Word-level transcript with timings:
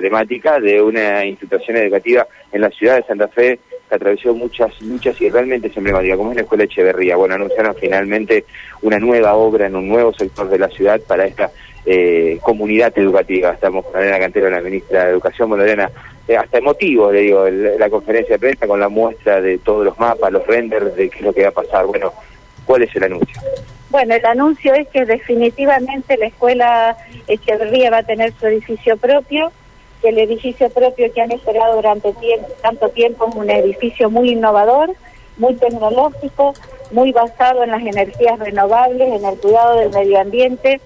emblemática 0.00 0.60
de 0.60 0.80
una 0.80 1.24
institución 1.24 1.76
educativa 1.76 2.24
en 2.52 2.60
la 2.60 2.70
ciudad 2.70 2.98
de 2.98 3.02
Santa 3.02 3.26
Fe 3.26 3.58
que 3.88 3.96
atravesó 3.96 4.32
muchas 4.32 4.80
luchas 4.80 5.20
y 5.20 5.28
realmente 5.28 5.66
es 5.66 5.76
emblemática, 5.76 6.16
como 6.16 6.30
es 6.30 6.36
la 6.36 6.42
Escuela 6.42 6.62
Echeverría. 6.62 7.16
Bueno, 7.16 7.34
anunciaron 7.34 7.74
finalmente 7.74 8.44
una 8.82 9.00
nueva 9.00 9.34
obra 9.34 9.66
en 9.66 9.74
un 9.74 9.88
nuevo 9.88 10.12
sector 10.14 10.48
de 10.48 10.58
la 10.60 10.68
ciudad 10.68 11.00
para 11.00 11.26
esta 11.26 11.50
eh, 11.84 12.38
comunidad 12.42 12.96
educativa. 12.96 13.50
Estamos 13.50 13.86
con 13.86 13.94
Lorena 13.94 14.20
Cantero, 14.20 14.48
la 14.48 14.60
ministra 14.60 15.06
de 15.06 15.10
Educación. 15.10 15.48
Bueno, 15.48 15.64
Lorena, 15.64 15.90
eh, 16.28 16.36
hasta 16.36 16.58
emotivo, 16.58 17.10
le 17.10 17.22
digo, 17.22 17.48
la 17.50 17.90
conferencia 17.90 18.36
de 18.36 18.38
prensa 18.38 18.68
con 18.68 18.78
la 18.78 18.88
muestra 18.88 19.40
de 19.40 19.58
todos 19.58 19.84
los 19.84 19.98
mapas, 19.98 20.30
los 20.30 20.46
renders 20.46 20.94
de 20.94 21.10
qué 21.10 21.18
es 21.18 21.24
lo 21.24 21.32
que 21.32 21.42
va 21.42 21.48
a 21.48 21.50
pasar. 21.50 21.86
Bueno, 21.86 22.12
¿cuál 22.64 22.84
es 22.84 22.94
el 22.94 23.02
anuncio? 23.02 23.40
Bueno, 23.90 24.14
el 24.14 24.24
anuncio 24.24 24.74
es 24.74 24.86
que 24.90 25.04
definitivamente 25.04 26.16
la 26.18 26.26
Escuela 26.26 26.96
Echeverría 27.26 27.90
va 27.90 27.98
a 27.98 28.02
tener 28.04 28.32
su 28.38 28.46
edificio 28.46 28.96
propio 28.96 29.50
que 30.00 30.10
el 30.10 30.18
edificio 30.18 30.70
propio 30.70 31.12
que 31.12 31.20
han 31.20 31.32
esperado 31.32 31.76
durante 31.76 32.14
tanto 32.62 32.88
tiempo 32.90 33.28
es 33.28 33.34
un 33.34 33.50
edificio 33.50 34.10
muy 34.10 34.30
innovador, 34.30 34.90
muy 35.36 35.54
tecnológico, 35.54 36.54
muy 36.90 37.12
basado 37.12 37.62
en 37.62 37.70
las 37.70 37.82
energías 37.82 38.38
renovables, 38.38 39.12
en 39.12 39.24
el 39.24 39.38
cuidado 39.38 39.76
del 39.76 39.90
medio 39.90 40.20
ambiente, 40.20 40.80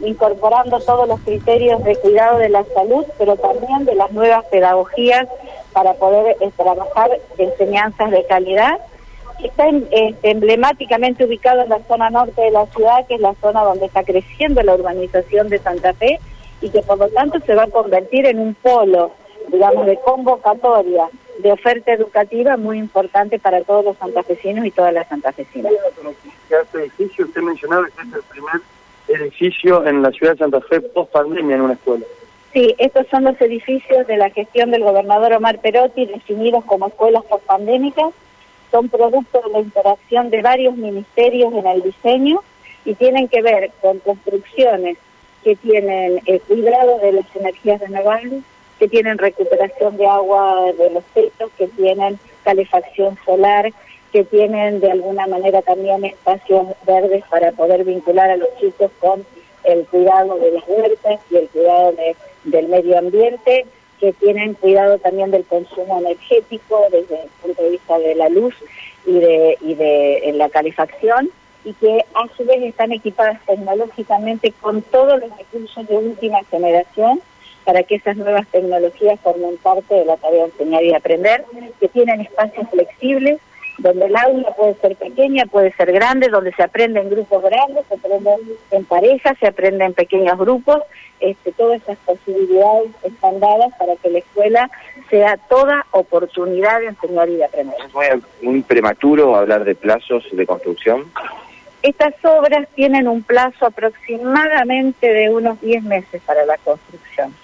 incorporando 0.00 0.80
todos 0.80 1.08
los 1.08 1.20
criterios 1.20 1.82
de 1.84 1.96
cuidado 1.96 2.38
de 2.38 2.48
la 2.48 2.64
salud, 2.74 3.04
pero 3.18 3.36
también 3.36 3.84
de 3.84 3.94
las 3.94 4.12
nuevas 4.12 4.44
pedagogías 4.46 5.26
para 5.72 5.94
poder 5.94 6.36
eh, 6.40 6.50
trabajar 6.56 7.10
enseñanzas 7.36 8.10
de 8.10 8.24
calidad. 8.26 8.78
Está 9.42 9.68
este, 9.68 10.30
emblemáticamente 10.30 11.24
ubicado 11.24 11.62
en 11.62 11.68
la 11.68 11.80
zona 11.86 12.10
norte 12.10 12.40
de 12.40 12.50
la 12.50 12.66
ciudad, 12.66 13.06
que 13.06 13.14
es 13.14 13.20
la 13.20 13.34
zona 13.40 13.62
donde 13.62 13.86
está 13.86 14.02
creciendo 14.02 14.62
la 14.62 14.74
urbanización 14.74 15.48
de 15.48 15.58
Santa 15.58 15.94
Fe, 15.94 16.18
y 16.60 16.70
que 16.70 16.82
por 16.82 16.98
lo 16.98 17.08
tanto 17.08 17.38
se 17.40 17.54
va 17.54 17.64
a 17.64 17.68
convertir 17.68 18.26
en 18.26 18.38
un 18.38 18.54
polo, 18.54 19.12
digamos, 19.48 19.86
de 19.86 19.98
convocatoria, 20.00 21.08
de 21.38 21.52
oferta 21.52 21.92
educativa 21.92 22.56
muy 22.56 22.78
importante 22.78 23.38
para 23.38 23.62
todos 23.62 23.84
los 23.84 23.96
santafesinos 23.98 24.66
y 24.66 24.70
todas 24.70 24.92
las 24.92 25.08
santafesinas. 25.08 25.72
Este 26.50 26.78
edificio, 26.78 27.26
usted 27.26 27.42
mencionaba 27.42 27.86
que 27.86 28.02
es 28.02 28.14
el 28.14 28.22
primer 28.22 28.60
edificio 29.08 29.86
en 29.86 30.02
la 30.02 30.10
ciudad 30.10 30.32
de 30.32 30.38
Santa 30.38 30.60
Fe 30.62 30.80
post 30.80 31.12
pandemia 31.12 31.56
en 31.56 31.62
una 31.62 31.74
escuela. 31.74 32.04
Sí, 32.52 32.74
estos 32.78 33.06
son 33.08 33.24
los 33.24 33.40
edificios 33.40 34.06
de 34.06 34.16
la 34.16 34.30
gestión 34.30 34.70
del 34.70 34.82
gobernador 34.82 35.34
Omar 35.34 35.60
Perotti 35.60 36.06
definidos 36.06 36.64
como 36.64 36.88
escuelas 36.88 37.24
post 37.24 37.44
pandémicas. 37.44 38.12
Son 38.70 38.88
producto 38.88 39.40
de 39.42 39.50
la 39.50 39.60
interacción 39.60 40.30
de 40.30 40.42
varios 40.42 40.76
ministerios 40.76 41.54
en 41.54 41.66
el 41.66 41.82
diseño 41.82 42.40
y 42.84 42.94
tienen 42.94 43.28
que 43.28 43.42
ver 43.42 43.70
con 43.80 43.98
construcciones 44.00 44.98
que 45.48 45.56
tienen 45.56 46.20
eh, 46.26 46.40
cuidado 46.40 46.98
de 46.98 47.12
las 47.12 47.24
energías 47.34 47.80
renovables, 47.80 48.42
que 48.78 48.86
tienen 48.86 49.16
recuperación 49.16 49.96
de 49.96 50.06
agua 50.06 50.74
de 50.76 50.90
los 50.90 51.02
techos, 51.14 51.50
que 51.56 51.68
tienen 51.68 52.18
calefacción 52.44 53.16
solar, 53.24 53.72
que 54.12 54.24
tienen 54.24 54.80
de 54.80 54.92
alguna 54.92 55.26
manera 55.26 55.62
también 55.62 56.04
espacios 56.04 56.66
verdes 56.86 57.24
para 57.30 57.52
poder 57.52 57.84
vincular 57.84 58.28
a 58.28 58.36
los 58.36 58.50
chicos 58.60 58.90
con 59.00 59.24
el 59.64 59.86
cuidado 59.86 60.36
de 60.38 60.52
las 60.52 60.64
huertas 60.68 61.18
y 61.30 61.36
el 61.36 61.48
cuidado 61.48 61.94
del 62.44 62.68
medio 62.68 62.98
ambiente, 62.98 63.64
que 64.00 64.12
tienen 64.12 64.52
cuidado 64.52 64.98
también 64.98 65.30
del 65.30 65.46
consumo 65.46 65.98
energético 66.00 66.88
desde 66.92 67.22
el 67.22 67.28
punto 67.40 67.62
de 67.62 67.70
vista 67.70 67.98
de 67.98 68.14
la 68.16 68.28
luz 68.28 68.54
y 69.06 69.18
de, 69.18 69.56
y 69.62 69.72
de 69.76 70.30
la 70.34 70.50
calefacción 70.50 71.30
y 71.68 71.74
que 71.74 72.04
a 72.14 72.26
su 72.34 72.46
vez 72.46 72.62
están 72.62 72.92
equipadas 72.92 73.38
tecnológicamente 73.44 74.52
con 74.58 74.80
todos 74.80 75.20
los 75.20 75.36
recursos 75.36 75.86
de 75.86 75.96
última 75.96 76.42
generación 76.50 77.20
para 77.64 77.82
que 77.82 77.96
esas 77.96 78.16
nuevas 78.16 78.46
tecnologías 78.48 79.20
formen 79.20 79.58
parte 79.58 79.94
de 79.94 80.06
la 80.06 80.16
tarea 80.16 80.44
de 80.44 80.50
enseñar 80.50 80.82
y 80.82 80.94
aprender, 80.94 81.44
que 81.78 81.88
tienen 81.88 82.22
espacios 82.22 82.66
flexibles, 82.70 83.38
donde 83.76 84.06
el 84.06 84.16
aula 84.16 84.50
puede 84.56 84.74
ser 84.76 84.96
pequeña, 84.96 85.44
puede 85.44 85.72
ser 85.74 85.92
grande, 85.92 86.28
donde 86.28 86.54
se 86.54 86.62
aprende 86.62 87.00
en 87.00 87.10
grupos 87.10 87.42
grandes, 87.42 87.84
se 87.86 87.96
aprende 87.96 88.30
en 88.70 88.84
parejas, 88.86 89.36
se 89.38 89.48
aprende 89.48 89.84
en 89.84 89.92
pequeños 89.92 90.38
grupos, 90.38 90.78
este, 91.20 91.52
todas 91.52 91.82
esas 91.82 91.98
posibilidades 91.98 92.90
están 93.02 93.38
dadas 93.38 93.74
para 93.78 93.96
que 93.96 94.08
la 94.08 94.20
escuela 94.20 94.70
sea 95.10 95.36
toda 95.36 95.84
oportunidad 95.90 96.80
de 96.80 96.86
enseñar 96.86 97.28
y 97.28 97.36
de 97.36 97.44
aprender. 97.44 97.76
¿Es 97.80 98.42
muy 98.42 98.62
prematuro 98.62 99.36
hablar 99.36 99.64
de 99.64 99.74
plazos 99.74 100.24
de 100.32 100.46
construcción? 100.46 101.04
Estas 101.82 102.14
obras 102.24 102.66
tienen 102.74 103.06
un 103.06 103.22
plazo 103.22 103.66
aproximadamente 103.66 105.12
de 105.12 105.30
unos 105.30 105.60
10 105.60 105.84
meses 105.84 106.20
para 106.26 106.44
la 106.44 106.58
construcción, 106.58 107.34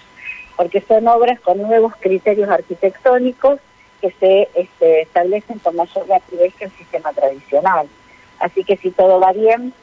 porque 0.57 0.81
son 0.81 1.07
obras 1.07 1.39
con 1.39 1.61
nuevos 1.61 1.93
criterios 1.99 2.49
arquitectónicos 2.49 3.59
que 4.01 4.11
se 4.19 4.49
este, 4.55 5.03
establecen 5.03 5.59
con 5.59 5.77
mayor 5.77 6.07
rapidez 6.09 6.53
que 6.55 6.65
el 6.65 6.71
sistema 6.71 7.13
tradicional. 7.13 7.87
Así 8.39 8.65
que 8.65 8.75
si 8.75 8.91
todo 8.91 9.21
va 9.21 9.31
bien, 9.31 9.73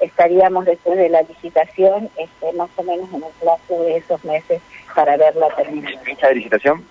estaríamos 0.00 0.66
después 0.66 0.98
de 0.98 1.08
la 1.08 1.22
licitación 1.22 2.10
este, 2.18 2.52
más 2.52 2.68
o 2.76 2.82
menos 2.82 3.08
en 3.14 3.24
el 3.24 3.32
plazo 3.40 3.82
de 3.82 3.96
esos 3.96 4.22
meses 4.24 4.60
para 4.94 5.16
verla 5.16 5.48
terminada. 5.56 5.98
¿Fecha 6.00 6.28
de 6.28 6.34
licitación? 6.34 6.84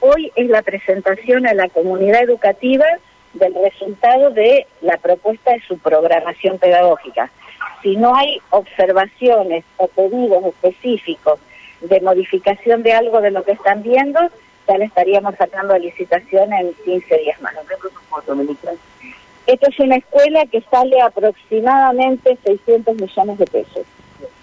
Hoy 0.00 0.30
es 0.36 0.48
la 0.50 0.60
presentación 0.60 1.46
a 1.46 1.54
la 1.54 1.70
comunidad 1.70 2.22
educativa 2.22 2.84
del 3.34 3.54
resultado 3.54 4.30
de 4.30 4.66
la 4.80 4.96
propuesta 4.96 5.52
de 5.52 5.60
su 5.60 5.78
programación 5.78 6.58
pedagógica. 6.58 7.30
Si 7.82 7.96
no 7.96 8.14
hay 8.14 8.40
observaciones 8.50 9.64
o 9.76 9.88
pedidos 9.88 10.44
específicos 10.46 11.38
de 11.80 12.00
modificación 12.00 12.82
de 12.82 12.92
algo 12.92 13.20
de 13.20 13.30
lo 13.30 13.44
que 13.44 13.52
están 13.52 13.82
viendo, 13.82 14.20
ya 14.66 14.78
le 14.78 14.86
estaríamos 14.86 15.34
sacando 15.36 15.76
licitación 15.76 16.52
en 16.52 16.72
15 16.84 17.18
días 17.18 17.40
más. 17.42 17.54
Esto 19.46 19.68
es 19.68 19.78
una 19.78 19.96
escuela 19.96 20.46
que 20.46 20.62
sale 20.70 21.00
aproximadamente 21.02 22.38
600 22.44 22.96
millones 22.96 23.38
de 23.38 23.46
pesos. 23.46 23.86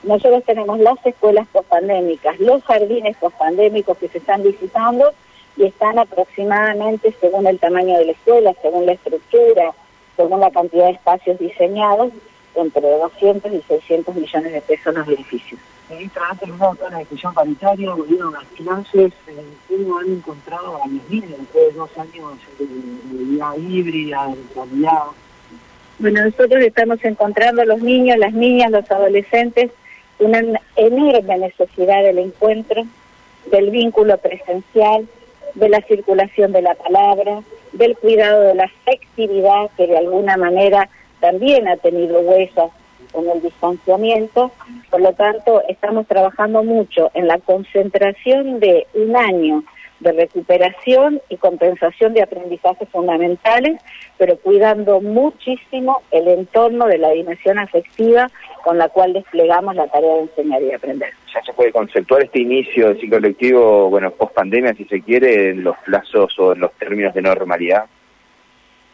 Nosotros 0.03 0.43
tenemos 0.45 0.79
las 0.79 1.03
escuelas 1.05 1.47
pospandémicas, 1.51 2.39
los 2.39 2.63
jardines 2.63 3.17
pospandémicos 3.17 3.97
que 3.97 4.07
se 4.09 4.19
están 4.19 4.43
visitando 4.43 5.11
y 5.57 5.65
están 5.65 5.99
aproximadamente, 5.99 7.13
según 7.19 7.47
el 7.47 7.59
tamaño 7.59 7.97
de 7.97 8.05
la 8.05 8.11
escuela, 8.13 8.53
según 8.61 8.85
la 8.85 8.93
estructura, 8.93 9.73
según 10.15 10.39
la 10.39 10.51
cantidad 10.51 10.85
de 10.85 10.91
espacios 10.91 11.39
diseñados, 11.39 12.11
entre 12.55 12.81
200 12.81 13.53
y 13.53 13.61
600 13.61 14.15
millones 14.15 14.53
de 14.53 14.61
pesos 14.61 14.93
los 14.93 15.07
edificios. 15.07 15.59
Ministra, 15.89 16.23
ha 16.31 16.35
terminado 16.35 16.75
toda 16.75 16.91
la 16.91 16.99
discusión 16.99 17.33
paritaria, 17.33 17.93
volvieron 17.93 18.33
las 18.33 18.45
clases, 18.55 19.13
eh, 19.27 19.43
¿cómo 19.67 19.99
han 19.99 20.07
encontrado 20.07 20.81
a 20.81 20.87
los 20.87 21.09
niños 21.09 21.31
después 21.37 21.67
de 21.67 21.71
dos 21.73 21.97
años 21.97 22.33
de 22.57 22.65
vida 22.65 23.57
híbrida, 23.57 24.27
de 24.27 24.55
realidad? 24.55 25.03
Bueno, 25.99 26.25
nosotros 26.25 26.63
estamos 26.63 27.03
encontrando 27.03 27.61
a 27.61 27.65
los 27.65 27.81
niños, 27.81 28.17
las 28.17 28.33
niñas, 28.33 28.71
los 28.71 28.89
adolescentes, 28.89 29.71
una 30.19 30.39
enorme 30.75 31.37
necesidad 31.37 32.03
del 32.03 32.19
encuentro, 32.19 32.83
del 33.51 33.69
vínculo 33.69 34.17
presencial, 34.17 35.07
de 35.55 35.69
la 35.69 35.81
circulación 35.81 36.51
de 36.51 36.61
la 36.61 36.75
palabra, 36.75 37.41
del 37.73 37.97
cuidado 37.97 38.41
de 38.41 38.55
la 38.55 38.65
afectividad, 38.65 39.69
que 39.77 39.87
de 39.87 39.97
alguna 39.97 40.37
manera 40.37 40.89
también 41.19 41.67
ha 41.67 41.77
tenido 41.77 42.19
huellas 42.19 42.71
en 43.13 43.29
el 43.29 43.41
distanciamiento. 43.41 44.51
Por 44.89 45.01
lo 45.01 45.13
tanto, 45.13 45.61
estamos 45.67 46.07
trabajando 46.07 46.63
mucho 46.63 47.11
en 47.13 47.27
la 47.27 47.37
concentración 47.39 48.59
de 48.59 48.87
un 48.93 49.15
año 49.15 49.63
de 50.01 50.11
recuperación 50.11 51.21
y 51.29 51.37
compensación 51.37 52.13
de 52.13 52.23
aprendizajes 52.23 52.89
fundamentales, 52.89 53.81
pero 54.17 54.35
cuidando 54.37 54.99
muchísimo 54.99 56.01
el 56.11 56.27
entorno 56.27 56.87
de 56.87 56.97
la 56.97 57.11
dimensión 57.11 57.59
afectiva 57.59 58.29
con 58.63 58.77
la 58.77 58.89
cual 58.89 59.13
desplegamos 59.13 59.75
la 59.75 59.87
tarea 59.87 60.15
de 60.15 60.21
enseñar 60.21 60.61
y 60.61 60.73
aprender. 60.73 61.11
¿Ya 61.33 61.41
se 61.43 61.53
puede 61.53 61.71
conceptuar 61.71 62.23
este 62.23 62.39
inicio 62.39 62.89
del 62.89 62.99
ciclo 62.99 63.19
lectivo, 63.19 63.89
bueno, 63.89 64.11
post 64.11 64.33
pandemia, 64.33 64.73
si 64.73 64.85
se 64.85 65.01
quiere, 65.01 65.51
en 65.51 65.63
los 65.63 65.77
plazos 65.85 66.37
o 66.39 66.53
en 66.53 66.59
los 66.59 66.73
términos 66.73 67.13
de 67.13 67.21
normalidad? 67.21 67.85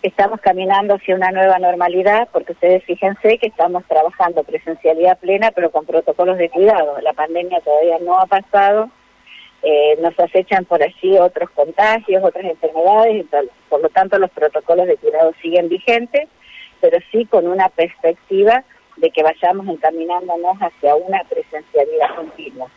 Estamos 0.03 0.39
caminando 0.41 0.95
hacia 0.95 1.15
una 1.15 1.31
nueva 1.31 1.57
normalidad, 1.57 2.29
porque 2.31 2.51
ustedes 2.51 2.83
fíjense 2.83 3.39
que 3.39 3.47
estamos 3.47 3.83
trabajando 3.85 4.43
presencialidad 4.43 5.17
plena, 5.19 5.51
pero 5.51 5.71
con 5.71 5.85
protocolos 5.85 6.37
de 6.37 6.49
cuidado. 6.49 6.99
La 7.01 7.13
pandemia 7.13 7.61
todavía 7.61 7.97
no 7.99 8.19
ha 8.19 8.25
pasado, 8.27 8.89
eh, 9.63 9.97
nos 10.01 10.17
acechan 10.19 10.65
por 10.65 10.81
allí 10.83 11.17
otros 11.17 11.49
contagios, 11.51 12.23
otras 12.23 12.45
enfermedades, 12.45 13.25
por 13.69 13.81
lo 13.81 13.89
tanto 13.89 14.17
los 14.19 14.29
protocolos 14.31 14.87
de 14.87 14.97
cuidado 14.97 15.31
siguen 15.41 15.67
vigentes, 15.67 16.27
pero 16.79 16.97
sí 17.11 17.25
con 17.25 17.47
una 17.47 17.69
perspectiva 17.69 18.63
de 18.97 19.09
que 19.09 19.23
vayamos 19.23 19.67
encaminándonos 19.67 20.57
hacia 20.59 20.95
una 20.95 21.23
presencialidad 21.23 22.15
continua. 22.15 22.67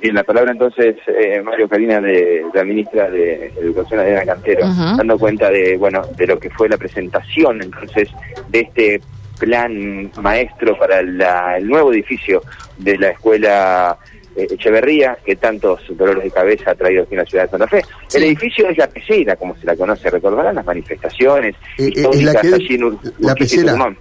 Y 0.00 0.10
la 0.10 0.24
palabra 0.24 0.52
entonces, 0.52 0.96
eh, 1.06 1.42
Mario 1.42 1.68
Karina, 1.68 2.00
de, 2.00 2.42
la 2.54 2.64
ministra 2.64 3.10
de 3.10 3.52
Educación, 3.58 4.00
Adriana 4.00 4.24
Cantero, 4.24 4.66
dando 4.96 5.18
cuenta 5.18 5.50
de, 5.50 5.76
bueno, 5.76 6.02
de 6.16 6.26
lo 6.26 6.38
que 6.38 6.48
fue 6.48 6.70
la 6.70 6.78
presentación 6.78 7.62
entonces 7.62 8.08
de 8.48 8.60
este 8.60 9.00
plan 9.38 10.10
maestro 10.20 10.78
para 10.78 11.00
el 11.00 11.68
nuevo 11.68 11.92
edificio 11.92 12.42
de 12.78 12.96
la 12.96 13.08
escuela 13.08 13.98
Echeverría, 14.36 15.18
que 15.24 15.36
tantos 15.36 15.80
dolores 15.96 16.24
de 16.24 16.30
cabeza 16.30 16.70
ha 16.70 16.74
traído 16.74 17.02
aquí 17.02 17.14
en 17.14 17.18
la 17.20 17.26
ciudad 17.26 17.44
de 17.44 17.50
Santa 17.50 17.68
Fe. 17.68 17.82
El 18.14 18.24
edificio 18.24 18.68
es 18.68 18.78
la 18.78 18.86
pecera, 18.88 19.36
como 19.36 19.56
se 19.56 19.66
la 19.66 19.76
conoce, 19.76 20.10
recordarán 20.10 20.54
las 20.54 20.64
manifestaciones 20.64 21.54
Eh, 21.78 21.84
eh, 21.84 21.88
históricas 21.88 22.16
es 22.16 22.24
la 22.34 22.40
que- 22.40 22.54
allí 22.54 22.74
en 22.74 22.82
Ur- 22.82 22.98
la 23.18 23.32
Urquiza 23.32 23.32
y 23.32 23.34
pecera. 23.58 23.72
Tucumán. 23.72 23.98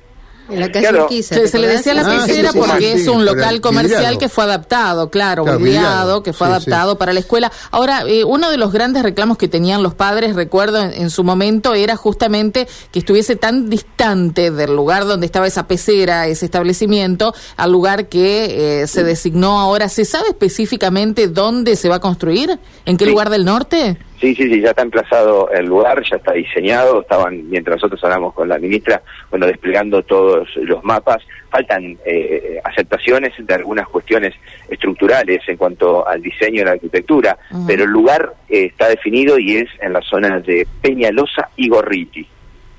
En 0.51 0.59
la 0.59 0.71
calle 0.71 0.87
Claro. 0.87 1.03
Urquiza, 1.05 1.35
Se, 1.35 1.41
¿te 1.41 1.47
se 1.47 1.59
le 1.59 1.67
decía 1.67 1.93
la 1.93 2.01
Ah, 2.01 2.21
sí, 2.23 2.27
pecera 2.27 2.51
sí, 2.51 2.59
sí, 2.59 2.65
porque 2.67 2.95
sí, 2.95 3.01
es 3.01 3.07
un 3.07 3.25
local 3.25 3.61
comercial 3.61 3.99
vidriado. 3.99 4.19
que 4.19 4.29
fue 4.29 4.43
adaptado, 4.43 5.09
claro, 5.09 5.43
Claro, 5.43 5.59
vidriado, 5.59 5.87
vidriado, 5.89 6.23
que 6.23 6.33
fue 6.33 6.47
sí, 6.47 6.51
adaptado 6.53 6.97
para 6.97 7.13
la 7.13 7.19
escuela. 7.19 7.51
Ahora, 7.71 8.03
eh, 8.07 8.23
uno 8.23 8.49
de 8.51 8.57
los 8.57 8.71
grandes 8.71 9.03
reclamos 9.03 9.37
que 9.37 9.47
tenían 9.47 9.83
los 9.83 9.93
padres, 9.93 10.35
recuerdo 10.35 10.79
en, 10.81 10.93
en 10.93 11.09
su 11.09 11.23
momento, 11.23 11.73
era 11.73 11.95
justamente 11.95 12.67
que 12.91 12.99
estuviese 12.99 13.35
tan 13.35 13.69
distante 13.69 14.51
del 14.51 14.75
lugar 14.75 15.05
donde 15.05 15.25
estaba 15.25 15.47
esa 15.47 15.67
pecera, 15.67 16.27
ese 16.27 16.45
establecimiento, 16.45 17.33
al 17.57 17.71
lugar 17.71 18.07
que 18.09 18.81
eh, 18.81 18.87
se 18.87 19.03
designó 19.03 19.59
ahora. 19.59 19.89
¿Se 19.89 20.05
sabe 20.05 20.29
específicamente 20.29 21.27
dónde 21.27 21.75
se 21.75 21.89
va 21.89 21.95
a 21.95 21.99
construir? 21.99 22.59
¿En 22.85 22.97
qué 22.97 23.05
Sí. 23.05 23.11
lugar 23.11 23.29
del 23.29 23.45
norte? 23.45 23.97
Sí, 24.21 24.35
sí, 24.35 24.43
sí, 24.43 24.61
ya 24.61 24.69
está 24.69 24.83
emplazado 24.83 25.49
el 25.49 25.65
lugar, 25.65 26.03
ya 26.07 26.17
está 26.17 26.33
diseñado, 26.33 27.01
estaban, 27.01 27.49
mientras 27.49 27.77
nosotros 27.77 28.03
hablamos 28.03 28.35
con 28.35 28.47
la 28.47 28.59
ministra, 28.59 29.01
bueno, 29.31 29.47
desplegando 29.47 30.03
todos 30.03 30.47
los 30.57 30.83
mapas, 30.83 31.23
faltan 31.49 31.97
eh, 32.05 32.61
aceptaciones 32.63 33.33
de 33.39 33.53
algunas 33.55 33.87
cuestiones 33.87 34.35
estructurales 34.69 35.41
en 35.47 35.57
cuanto 35.57 36.07
al 36.07 36.21
diseño 36.21 36.61
y 36.61 36.65
la 36.65 36.73
arquitectura, 36.73 37.35
pero 37.65 37.83
el 37.83 37.89
lugar 37.89 38.35
eh, 38.47 38.65
está 38.65 38.89
definido 38.89 39.39
y 39.39 39.57
es 39.57 39.69
en 39.81 39.93
la 39.93 40.01
zona 40.01 40.39
de 40.39 40.67
Peñalosa 40.83 41.49
y 41.55 41.67
Gorriti. 41.67 42.27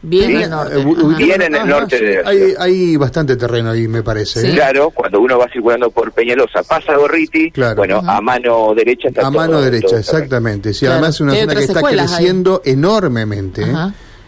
Bien 0.05 0.31
Sí, 0.37 0.43
al 0.43 0.51
norte. 0.51 0.81
Eh, 0.81 0.85
Bien 1.17 1.43
en 1.43 1.55
el 1.55 1.61
Ajá, 1.61 1.67
norte 1.81 2.01
de 2.01 2.55
hay, 2.59 2.97
bastante 2.97 3.37
terreno 3.37 3.71
ahí, 3.71 3.87
me 3.87 4.03
parece. 4.03 4.41
Sí. 4.41 4.49
¿eh? 4.49 4.55
Claro, 4.55 4.91
cuando 4.91 5.21
uno 5.21 5.39
va 5.39 5.49
circulando 5.53 5.91
por 5.91 6.11
Peñalosa, 6.13 6.63
pasa 6.65 6.93
a 6.93 6.97
Gorriti, 6.97 7.51
Claro. 7.53 7.77
bueno, 7.77 8.03
a 8.05 8.21
mano 8.21 8.75
derecha 8.75 9.09
está 9.09 9.21
A 9.21 9.25
todo- 9.25 9.33
mano 9.35 9.61
derecha, 9.61 9.87
todo 9.89 9.99
exactamente. 10.01 10.73
Sí, 10.75 10.81
Claro, 10.81 10.95
además 10.95 11.15
es 11.15 11.21
una 11.21 11.35
zona 11.37 11.55
que 11.55 11.61
está 11.65 11.79
ahí. 11.87 11.97
creciendo 11.97 12.63
enormemente. 12.65 13.63
¿eh? 13.63 13.75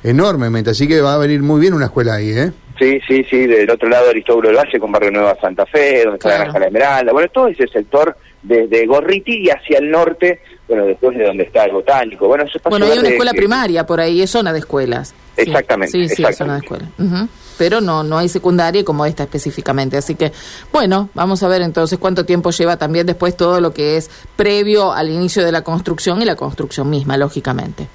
Enormemente, 0.04 0.70
así 0.70 0.86
que 0.86 1.00
va 1.00 1.14
a 1.14 1.18
venir 1.18 1.42
muy 1.42 1.60
bien 1.60 1.74
una 1.74 1.86
escuela 1.86 2.14
ahí, 2.14 2.30
¿eh? 2.30 2.52
Sí, 2.78 3.00
sí, 3.08 3.24
sí, 3.30 3.46
del 3.46 3.70
otro 3.70 3.88
lado 3.88 4.10
Aristóbulo 4.10 4.48
del 4.48 4.58
Valle 4.58 4.78
con 4.78 4.92
Barrio 4.92 5.10
Nueva 5.12 5.36
Santa 5.40 5.64
Fe, 5.66 6.02
donde 6.04 6.16
está 6.18 6.28
Claro. 6.28 6.38
la 6.38 6.38
Granja 6.44 6.58
La 6.58 6.66
Esmeralda, 6.66 7.12
bueno, 7.12 7.28
todo 7.32 7.48
ese 7.48 7.66
sector 7.68 8.16
desde 8.44 8.86
Gorriti 8.86 9.38
y 9.46 9.50
hacia 9.50 9.78
el 9.78 9.90
norte, 9.90 10.40
bueno, 10.68 10.84
después 10.86 11.16
de 11.18 11.24
donde 11.24 11.44
está 11.44 11.64
el 11.64 11.72
botánico, 11.72 12.28
bueno, 12.28 12.44
eso 12.44 12.60
Bueno, 12.68 12.86
hay 12.86 12.98
una 12.98 13.08
escuela 13.08 13.32
primaria 13.32 13.84
por 13.84 14.00
ahí, 14.00 14.22
es 14.22 14.30
zona 14.30 14.52
de 14.52 14.60
escuelas. 14.60 15.14
Exactamente, 15.36 15.90
Sí, 15.92 16.08
sí, 16.08 16.22
es 16.22 16.36
zona 16.36 16.54
de 16.54 16.60
exactamente. 16.60 16.94
escuela. 16.98 17.18
Ujú. 17.22 17.28
Pero 17.56 17.80
no, 17.80 18.02
no 18.04 18.18
hay 18.18 18.28
secundaria 18.28 18.84
como 18.84 19.06
esta 19.06 19.22
específicamente. 19.24 19.96
Así 19.96 20.14
que, 20.14 20.32
bueno, 20.72 21.08
vamos 21.14 21.42
a 21.42 21.48
ver 21.48 21.62
entonces 21.62 21.98
cuánto 21.98 22.24
tiempo 22.24 22.50
lleva 22.50 22.76
también 22.76 23.06
después 23.06 23.36
todo 23.36 23.60
lo 23.60 23.72
que 23.72 23.96
es 23.96 24.10
previo 24.36 24.92
al 24.92 25.10
inicio 25.10 25.44
de 25.44 25.52
la 25.52 25.62
construcción 25.62 26.20
y 26.20 26.24
la 26.24 26.36
construcción 26.36 26.90
misma, 26.90 27.16
lógicamente. 27.16 27.88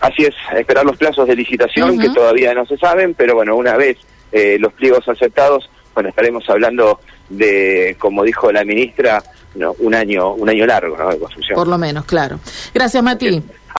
Así 0.00 0.24
es, 0.24 0.34
esperar 0.56 0.84
los 0.84 0.96
plazos 0.96 1.26
de 1.26 1.34
licitación 1.34 1.98
que 1.98 2.10
todavía 2.10 2.52
no 2.54 2.66
se 2.66 2.76
saben, 2.76 3.14
pero 3.14 3.34
bueno, 3.34 3.56
una 3.56 3.76
vez 3.76 3.96
eh, 4.32 4.58
los 4.60 4.72
pliegos 4.74 5.08
aceptados, 5.08 5.70
bueno, 5.94 6.10
estaremos 6.10 6.44
hablando 6.48 7.00
de, 7.28 7.96
como 7.98 8.22
dijo 8.22 8.50
la 8.52 8.64
ministra, 8.64 9.22
no, 9.54 9.74
un 9.78 9.94
año 9.94 10.34
un 10.34 10.48
año 10.48 10.66
largo 10.66 10.96
¿no? 10.96 11.08
de 11.10 11.18
construcción. 11.18 11.56
Por 11.56 11.68
lo 11.68 11.78
menos, 11.78 12.04
claro. 12.04 12.38
Gracias, 12.72 13.02
Mati. 13.02 13.42